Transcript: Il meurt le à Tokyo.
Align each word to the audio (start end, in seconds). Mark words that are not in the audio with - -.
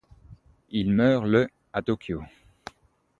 Il 0.71 0.91
meurt 0.93 1.27
le 1.27 1.47
à 1.73 1.83
Tokyo. 1.83 2.23